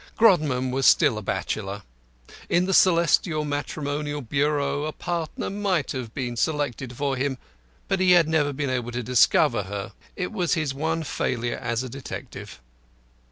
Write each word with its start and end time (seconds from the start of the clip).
Grodman 0.17 0.71
was 0.71 0.87
still 0.87 1.19
a 1.19 1.21
bachelor. 1.21 1.83
In 2.49 2.65
the 2.65 2.73
celestial 2.73 3.45
matrimonial 3.45 4.19
bureau 4.23 4.85
a 4.85 4.91
partner 4.91 5.47
might 5.51 5.91
have 5.91 6.11
been 6.15 6.35
selected 6.35 6.97
for 6.97 7.15
him, 7.17 7.37
but 7.87 7.99
he 7.99 8.13
had 8.13 8.27
never 8.27 8.51
been 8.51 8.71
able 8.71 8.89
to 8.93 9.03
discover 9.03 9.61
her. 9.61 9.91
It 10.15 10.31
was 10.31 10.55
his 10.55 10.73
one 10.73 11.03
failure 11.03 11.57
as 11.59 11.83
a 11.83 11.87
detective. 11.87 12.59